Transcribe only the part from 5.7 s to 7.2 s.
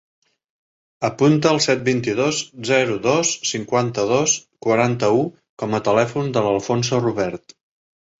a telèfon de l'Alfonso